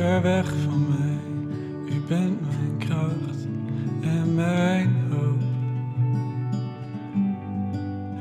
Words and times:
ver 0.00 0.22
weg 0.22 0.52
van 0.64 0.86
mij. 0.88 1.18
U 1.96 2.00
bent 2.08 2.40
mijn 2.40 2.76
kracht 2.78 3.46
en 4.00 4.34
mijn 4.34 4.90
hoop. 5.10 5.42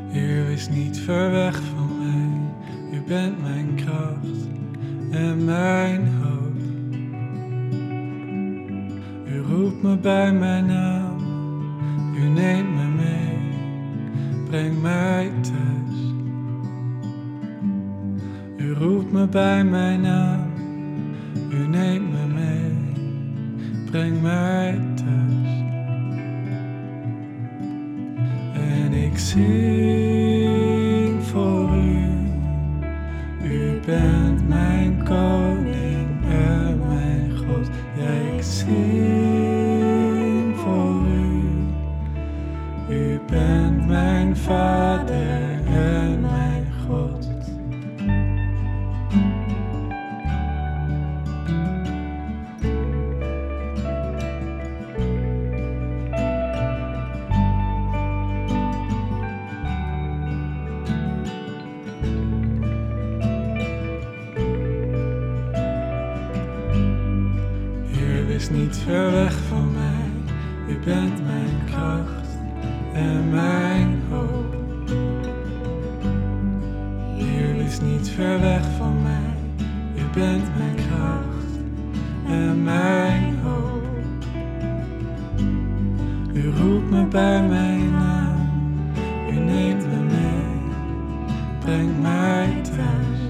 Heer, 0.08 0.46
wees 0.46 0.70
niet 0.70 1.00
ver 1.00 1.32
weg 1.32 1.62
van 1.76 1.90
mij. 1.98 3.00
U 3.00 3.04
bent 3.08 3.42
mijn 3.42 3.76
kracht 3.76 4.48
en 5.12 5.46
mijn 5.46 6.08
hoop. 6.08 6.58
U 9.26 9.42
roept 9.42 9.84
me 9.84 9.98
bij 9.98 10.34
mijn 10.34 10.66
naam. 10.66 11.18
U 12.16 12.22
neemt 12.22 12.76
me 12.76 12.88
mee. 12.88 13.38
Breng 14.50 14.82
mij 14.82 15.32
thuis. 15.42 16.14
U 18.58 18.74
roept 18.74 19.12
me 19.12 19.28
bij 19.28 19.64
mijn 19.64 20.02
naam. 20.02 20.59
U 21.50 21.68
neemt 21.68 22.12
me 22.12 22.26
mee. 22.34 22.78
Breng 23.92 24.22
mij 24.22 24.80
thuis. 24.96 25.64
En 28.54 28.94
ik 28.94 29.18
zing 29.18 30.09
Wees 68.50 68.58
niet 68.58 68.78
ver 68.78 69.12
weg 69.12 69.34
van 69.48 69.72
mij. 69.74 70.36
U 70.68 70.80
bent 70.86 71.26
mijn 71.26 71.64
kracht 71.66 72.30
en 72.94 73.30
mijn 73.30 74.02
hoop. 74.10 74.56
Heer, 77.16 77.56
wees 77.58 77.80
niet 77.82 78.10
ver 78.10 78.40
weg 78.40 78.64
van 78.78 79.02
mij. 79.02 79.34
U 79.96 80.02
bent 80.14 80.58
mijn 80.58 80.76
kracht 80.76 81.60
en 82.28 82.64
mijn 82.64 83.38
hoop. 83.44 83.84
U 86.34 86.50
roept 86.50 86.90
me 86.90 87.06
bij 87.06 87.48
mijn 87.48 87.92
naam. 87.92 88.50
U 89.32 89.36
neemt 89.36 89.88
me 89.88 90.00
mee. 90.00 90.74
Breng 91.60 92.02
mij 92.02 92.62
thuis. 92.64 93.29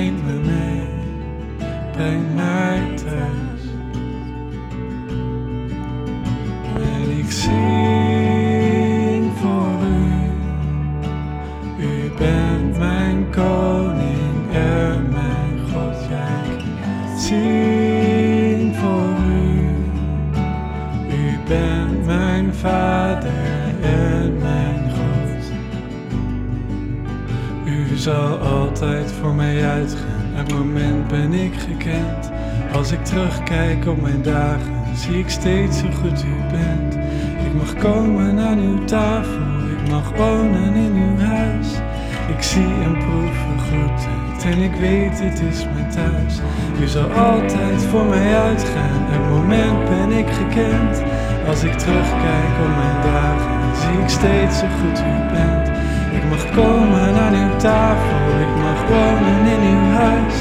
Me 0.00 0.32
mee. 0.44 0.88
Breng 1.92 2.34
mij 2.34 2.94
thuis. 2.94 3.62
En 6.74 7.18
ik 7.18 7.30
zing 7.30 8.52
voor 9.40 9.82
u. 9.82 10.30
U 11.84 12.10
bent 12.18 12.78
mijn 12.78 13.30
koning 13.30 14.52
en 14.52 15.08
mijn 15.10 15.60
God. 15.72 16.08
Ik 16.50 16.64
zing 17.18 18.76
voor 18.76 19.16
u. 19.28 19.74
U 21.08 21.38
bent 21.48 22.06
mijn 22.06 22.54
vader 22.54 23.49
U 27.92 27.96
zal 27.96 28.38
altijd 28.38 29.12
voor 29.20 29.34
mij 29.34 29.64
uitgaan. 29.64 30.34
Elk 30.36 30.52
moment 30.52 31.08
ben 31.08 31.32
ik 31.32 31.52
gekend. 31.54 32.30
Als 32.72 32.92
ik 32.92 33.04
terugkijk 33.04 33.86
op 33.86 34.00
mijn 34.00 34.22
dagen, 34.22 34.74
zie 34.94 35.18
ik 35.18 35.28
steeds 35.28 35.80
hoe 35.80 35.92
goed 35.92 36.24
u 36.24 36.34
bent. 36.50 36.94
Ik 37.46 37.54
mag 37.54 37.74
komen 37.74 38.38
aan 38.38 38.58
uw 38.58 38.84
tafel, 38.84 39.68
ik 39.78 39.90
mag 39.90 40.16
wonen 40.16 40.74
in 40.74 40.92
uw 40.92 41.24
huis. 41.24 41.68
Ik 42.28 42.42
zie 42.42 42.74
en 42.82 42.92
proef 42.98 43.36
uw 43.52 43.58
goedheid 43.58 44.44
en 44.44 44.62
ik 44.62 44.74
weet 44.74 45.20
het 45.20 45.40
is 45.50 45.64
mijn 45.74 45.90
thuis. 45.90 46.40
U 46.80 46.86
zal 46.86 47.10
altijd 47.12 47.82
voor 47.82 48.04
mij 48.04 48.36
uitgaan, 48.36 49.12
elk 49.12 49.28
moment 49.28 49.88
ben 49.88 50.10
ik 50.18 50.28
gekend. 50.28 51.02
Als 51.48 51.62
ik 51.62 51.72
terugkijk 51.72 52.52
op 52.60 52.76
mijn 52.76 53.02
dagen, 53.02 53.76
zie 53.76 54.02
ik 54.02 54.08
steeds 54.08 54.60
hoe 54.60 54.70
goed 54.70 54.98
u 54.98 55.32
bent. 55.32 55.70
Ik 56.12 56.24
mag 56.28 56.50
komen 56.50 57.14
aan 57.14 57.34
uw 57.34 57.56
tafel, 57.56 58.40
ik 58.40 58.54
mag 58.62 58.88
wonen 58.88 59.46
in 59.46 59.76
uw 59.76 59.90
huis. 59.90 60.34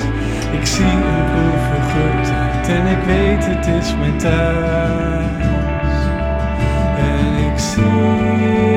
Ik 0.52 0.66
zie 0.66 0.86
en 0.86 1.26
proef 1.32 1.64
uw 1.76 2.70
en 2.70 2.86
ik 2.86 3.04
weet 3.06 3.46
het 3.46 3.68
is 3.68 3.96
mijn 3.96 4.18
thuis. 4.18 5.26
En 6.98 7.52
ik 7.52 7.60
zing 7.60 8.69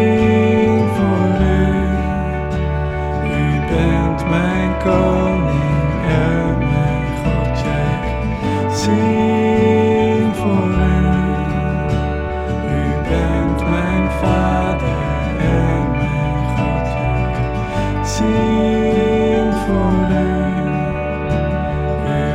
Voor 19.66 20.08
u 20.08 20.42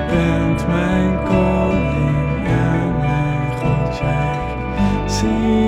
bent 0.09 0.67
mijn 0.67 1.23
koning, 1.23 2.47
en 2.47 2.99
mijn 2.99 3.51
god, 3.59 3.95
zij. 3.95 5.66